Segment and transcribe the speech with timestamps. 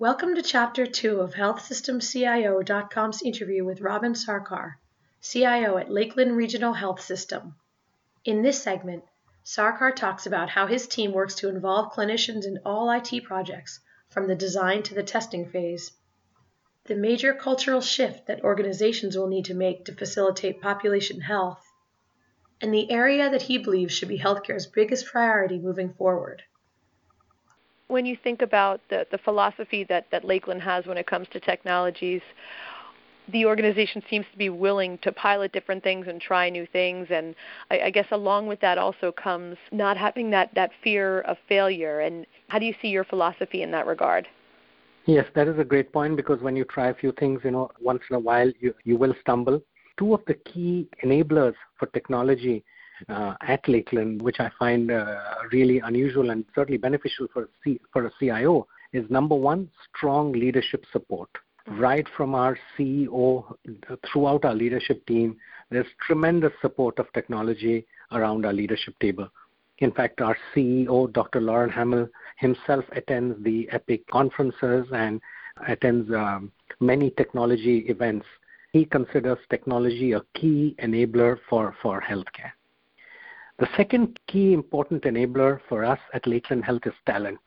[0.00, 4.74] Welcome to Chapter 2 of HealthSystemCIO.com's interview with Robin Sarkar,
[5.20, 7.56] CIO at Lakeland Regional Health System.
[8.24, 9.02] In this segment,
[9.44, 14.28] Sarkar talks about how his team works to involve clinicians in all IT projects, from
[14.28, 15.90] the design to the testing phase,
[16.84, 21.66] the major cultural shift that organizations will need to make to facilitate population health,
[22.60, 26.44] and the area that he believes should be healthcare's biggest priority moving forward
[27.88, 31.40] when you think about the, the philosophy that, that Lakeland has when it comes to
[31.40, 32.22] technologies,
[33.32, 37.08] the organization seems to be willing to pilot different things and try new things.
[37.10, 37.34] And
[37.70, 42.00] I, I guess along with that also comes not having that, that fear of failure.
[42.00, 44.26] And how do you see your philosophy in that regard?
[45.06, 47.70] Yes, that is a great point because when you try a few things, you know,
[47.80, 49.62] once in a while you, you will stumble.
[49.98, 52.64] Two of the key enablers for technology
[53.08, 55.16] uh, at Lakeland, which I find uh,
[55.52, 60.84] really unusual and certainly beneficial for, C- for a CIO, is number one, strong leadership
[60.92, 61.28] support.
[61.66, 63.44] Right from our CEO
[64.10, 65.36] throughout our leadership team,
[65.70, 69.28] there's tremendous support of technology around our leadership table.
[69.78, 71.40] In fact, our CEO, Dr.
[71.40, 75.20] Loren Hamel, himself attends the EPIC conferences and
[75.66, 78.26] attends um, many technology events.
[78.72, 82.52] He considers technology a key enabler for, for healthcare.
[83.58, 87.40] The second key important enabler for us at Lakeland Health is talent.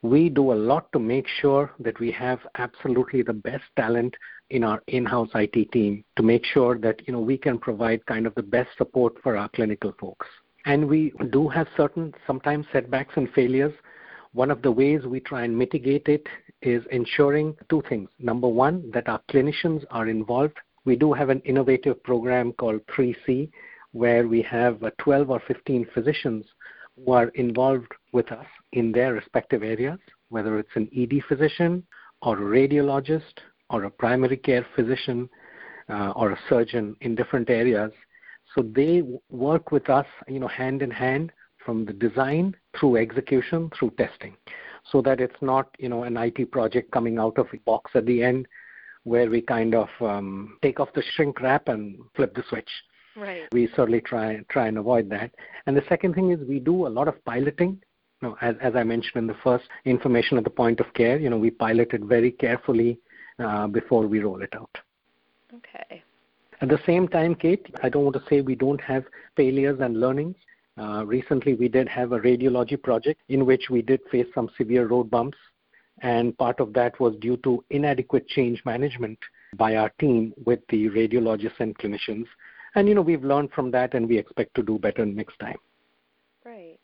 [0.00, 4.14] We do a lot to make sure that we have absolutely the best talent
[4.48, 8.26] in our in-house IT team to make sure that you know we can provide kind
[8.26, 10.26] of the best support for our clinical folks.
[10.64, 13.74] And we do have certain sometimes setbacks and failures.
[14.32, 16.26] One of the ways we try and mitigate it
[16.62, 18.08] is ensuring two things.
[18.18, 20.56] Number one, that our clinicians are involved.
[20.86, 23.50] We do have an innovative program called 3C,
[23.96, 26.44] where we have uh, 12 or 15 physicians
[26.96, 31.82] who are involved with us in their respective areas, whether it's an ED physician
[32.22, 33.38] or a radiologist
[33.70, 35.28] or a primary care physician
[35.88, 37.92] uh, or a surgeon in different areas.
[38.54, 41.32] So they work with us, you know, hand in hand
[41.64, 44.36] from the design through execution through testing,
[44.90, 48.06] so that it's not, you know, an IT project coming out of a box at
[48.06, 48.46] the end
[49.04, 52.70] where we kind of um, take off the shrink wrap and flip the switch.
[53.16, 53.48] Right.
[53.52, 55.30] We certainly try try and avoid that.
[55.66, 57.80] And the second thing is we do a lot of piloting.
[58.20, 61.18] You know, as, as I mentioned in the first information at the point of care,
[61.18, 62.98] you know, we pilot it very carefully
[63.38, 64.78] uh, before we roll it out.
[65.54, 66.02] Okay.
[66.60, 69.04] At the same time, Kate, I don't want to say we don't have
[69.36, 70.36] failures and learnings.
[70.78, 74.86] Uh, recently, we did have a radiology project in which we did face some severe
[74.86, 75.38] road bumps,
[76.00, 79.18] and part of that was due to inadequate change management
[79.56, 82.26] by our team with the radiologists and clinicians
[82.76, 85.58] and you know we've learned from that and we expect to do better next time
[86.44, 86.78] right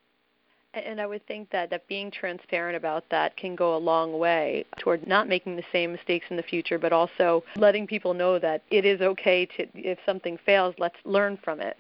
[0.75, 4.65] and I would think that, that being transparent about that can go a long way
[4.79, 8.63] toward not making the same mistakes in the future, but also letting people know that
[8.71, 11.77] it is okay to, if something fails, let's learn from it.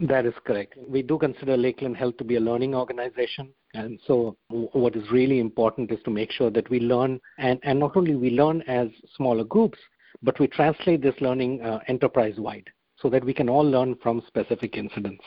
[0.00, 0.74] That is correct.
[0.86, 3.48] We do consider Lakeland Health to be a learning organization.
[3.72, 7.80] And so, what is really important is to make sure that we learn, and, and
[7.80, 9.78] not only we learn as smaller groups,
[10.22, 12.68] but we translate this learning uh, enterprise wide
[13.06, 15.22] so that we can all learn from specific incidents.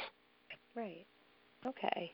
[0.75, 1.05] Right.
[1.65, 2.11] Okay.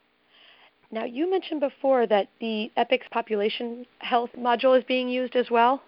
[0.92, 5.82] Now, you mentioned before that the EPIC's population health module is being used as well?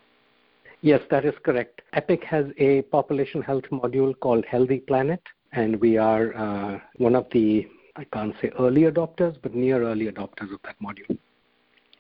[0.82, 1.84] Yes, that is correct.
[1.94, 5.22] EPIC has a population health module called Healthy Planet,
[5.52, 10.08] and we are uh, one of the, I can't say early adopters, but near early
[10.08, 11.20] adopters of that module.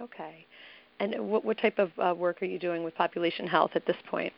[0.02, 0.48] Okay.
[1.00, 3.98] And what, what type of uh, work are you doing with population health at this
[4.10, 4.34] point?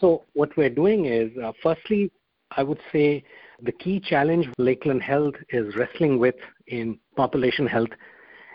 [0.00, 2.10] So, what we're doing is, uh, firstly,
[2.50, 3.24] I would say
[3.62, 7.90] the key challenge Lakeland Health is wrestling with in population health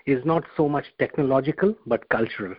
[0.06, 2.56] is not so much technological but cultural.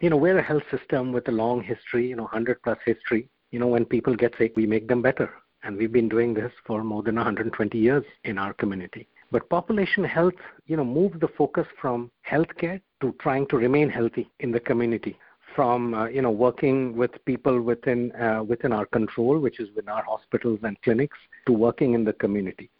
[0.00, 3.28] You know, we're a health system with a long history, you know, 100 plus history.
[3.50, 5.30] You know, when people get sick, we make them better.
[5.62, 9.08] And we've been doing this for more than 120 years in our community.
[9.30, 10.34] But population health,
[10.66, 15.16] you know, moves the focus from healthcare to trying to remain healthy in the community
[15.54, 19.88] from uh, you know working with people within uh, within our control, which is within
[19.88, 22.70] our hospitals and clinics, to working in the community.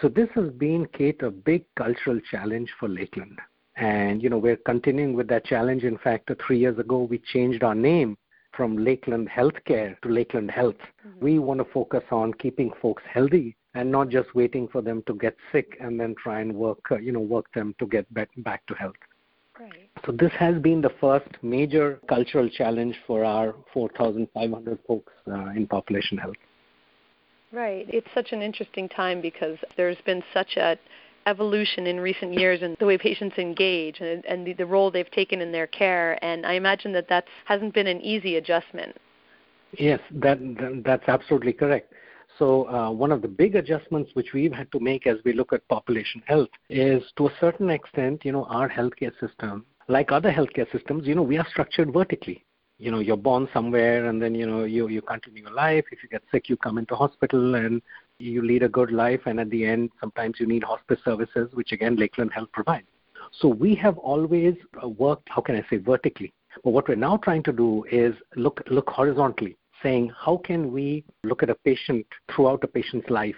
[0.00, 3.38] So this has been, Kate, a big cultural challenge for Lakeland,
[3.76, 5.84] and you know we're continuing with that challenge.
[5.84, 8.16] In fact, uh, three years ago we changed our name
[8.56, 10.76] from Lakeland Healthcare to Lakeland Health.
[11.06, 11.24] Mm-hmm.
[11.24, 15.14] We want to focus on keeping folks healthy and not just waiting for them to
[15.14, 18.66] get sick and then try and work, uh, you know, work them to get back
[18.66, 18.94] to health.
[19.58, 19.90] Right.
[20.04, 25.66] So this has been the first major cultural challenge for our 4,500 folks uh, in
[25.66, 26.36] population health.
[27.52, 27.86] Right.
[27.88, 30.76] It's such an interesting time because there's been such a
[31.26, 35.10] evolution in recent years in the way patients engage and, and the, the role they've
[35.10, 36.22] taken in their care.
[36.24, 38.96] And I imagine that that hasn't been an easy adjustment.
[39.78, 40.38] Yes, that,
[40.84, 41.92] that's absolutely correct.
[42.38, 45.52] So uh, one of the big adjustments which we've had to make as we look
[45.52, 50.32] at population health is to a certain extent, you know, our healthcare system, like other
[50.32, 52.44] healthcare systems, you know, we are structured vertically.
[52.78, 55.84] You know, you're born somewhere and then, you know, you, you continue your life.
[55.92, 57.80] If you get sick, you come into hospital and
[58.18, 59.20] you lead a good life.
[59.26, 62.86] And at the end, sometimes you need hospice services, which again, Lakeland Health provides.
[63.40, 66.32] So we have always uh, worked, how can I say, vertically.
[66.64, 71.04] But what we're now trying to do is look, look horizontally saying how can we
[71.22, 73.36] look at a patient throughout a patient's life?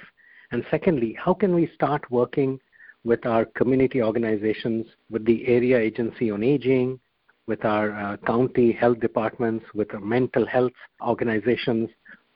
[0.52, 2.60] And secondly, how can we start working
[3.04, 6.98] with our community organizations, with the area agency on aging,
[7.46, 10.72] with our uh, county health departments, with our mental health
[11.02, 11.90] organizations,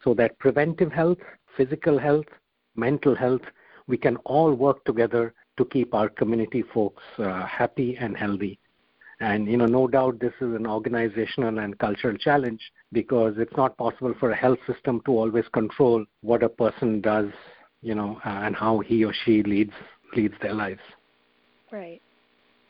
[0.05, 1.19] so that preventive health,
[1.57, 2.27] physical health,
[2.77, 3.41] mental health,
[3.87, 8.59] we can all work together to keep our community folks uh, happy and healthy.
[9.21, 12.61] And you know, no doubt this is an organizational and cultural challenge
[12.93, 17.31] because it's not possible for a health system to always control what a person does,
[17.83, 19.73] you know, uh, and how he or she leads
[20.17, 20.81] leads their lives.
[21.71, 22.01] Right.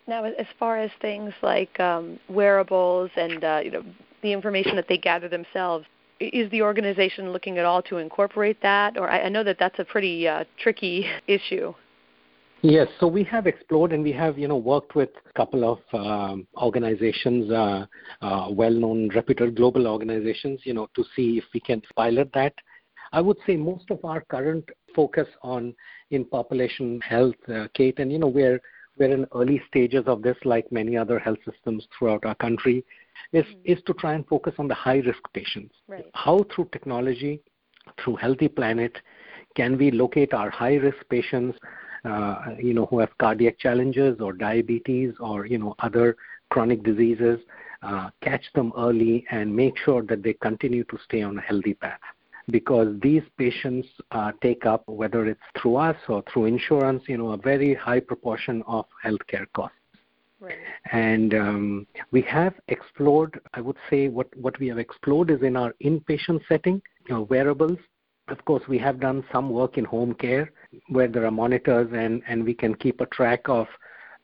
[0.07, 3.85] Now, as far as things like um, wearables and uh, you know
[4.23, 5.87] the information that they gather themselves,
[6.21, 8.97] is the organization looking at all to incorporate that?
[8.97, 11.75] Or I, I know that that's a pretty uh, tricky issue.
[12.63, 15.79] Yes, so we have explored and we have, you know, worked with a couple of
[15.93, 17.87] um, organizations, uh,
[18.21, 22.55] uh, well-known, reputed global organizations, you know, to see if we can pilot that.
[23.13, 25.75] I would say most of our current focus on
[26.11, 28.61] in population health, uh, Kate, and you know, we're
[28.99, 32.85] we're in early stages of this, like many other health systems throughout our country,
[33.33, 33.73] is mm-hmm.
[33.73, 35.75] is to try and focus on the high-risk patients.
[35.87, 36.05] Right.
[36.15, 37.41] How through technology,
[38.03, 38.97] through Healthy Planet,
[39.55, 41.59] can we locate our high-risk patients?
[42.05, 46.17] uh, you know, who have cardiac challenges or diabetes or, you know, other
[46.51, 47.39] chronic diseases,
[47.83, 51.75] uh, catch them early and make sure that they continue to stay on a healthy
[51.75, 52.01] path.
[52.51, 57.33] Because these patients uh, take up, whether it's through us or through insurance, you know,
[57.33, 59.77] a very high proportion of healthcare costs.
[60.41, 60.55] Right.
[60.93, 65.57] And um, we have explored, I would say, what, what we have explored is in
[65.57, 67.79] our inpatient setting, you know, wearables.
[68.29, 70.53] Of course, we have done some work in home care
[70.89, 73.67] where there are monitors and, and we can keep a track of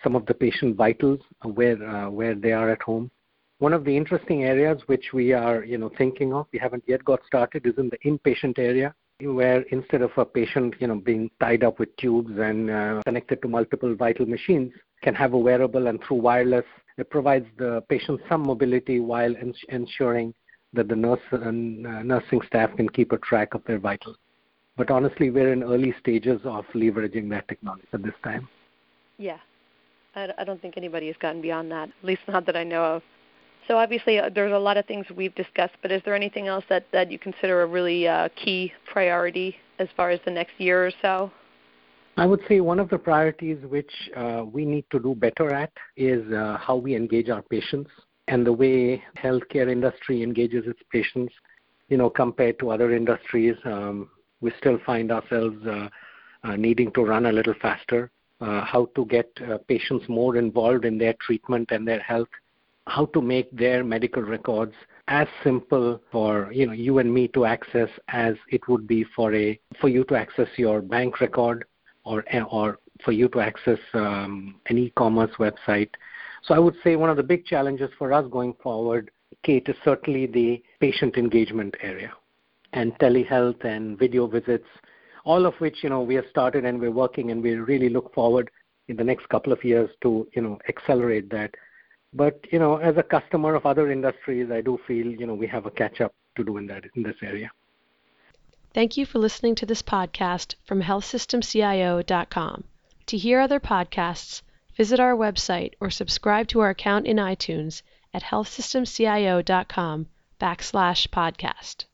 [0.03, 3.11] some of the patient vitals where uh, where they are at home.
[3.59, 7.05] One of the interesting areas which we are you know thinking of, we haven't yet
[7.05, 11.31] got started, is in the inpatient area, where instead of a patient you know being
[11.41, 14.73] tied up with tubes and uh, connected to multiple vital machines,
[15.03, 16.65] can have a wearable and through wireless,
[16.99, 19.35] it provides the patient some mobility while
[19.69, 20.35] ensuring
[20.73, 24.17] that the nurse and uh, nursing staff can keep a track of their vitals.
[24.77, 28.49] But honestly, we're in early stages of leveraging that technology at this time.
[29.19, 29.39] Yeah.
[30.17, 33.03] I don't think anybody has gotten beyond that, at least not that I know of.
[33.67, 36.65] So obviously, uh, there's a lot of things we've discussed, but is there anything else
[36.69, 40.87] that, that you consider a really uh, key priority as far as the next year
[40.87, 41.31] or so?
[42.17, 45.73] I would say one of the priorities which uh, we need to do better at
[45.97, 47.91] is uh, how we engage our patients
[48.29, 51.35] and the way healthcare industry engages its patients.
[51.89, 55.89] You know, compared to other industries, um, we still find ourselves uh,
[56.45, 59.29] uh, needing to run a little faster, uh, how to get
[59.67, 62.29] patients more involved in their treatment and their health,
[62.87, 64.75] how to make their medical records
[65.09, 69.35] as simple for you know you and me to access as it would be for
[69.35, 71.65] a for you to access your bank record
[72.05, 75.91] or or for you to access um, an e-commerce website.
[76.43, 79.11] So I would say one of the big challenges for us going forward,
[79.43, 82.13] Kate, is certainly the patient engagement area
[82.73, 84.67] and telehealth and video visits,
[85.25, 88.13] all of which, you know, we have started and we're working and we really look
[88.15, 88.51] forward
[88.89, 91.55] in the next couple of years to, you know, accelerate that.
[92.15, 95.49] But, you know, as a customer of other industries, I do feel, you know, we
[95.49, 97.51] have a catch up to do in that in this area.
[98.73, 102.65] Thank you for listening to this podcast from healthsystemcio.com.
[103.07, 104.43] To hear other podcasts,
[104.77, 110.07] visit our website or subscribe to our account in iTunes at healthsystemcio.com
[110.41, 111.85] backslash podcast.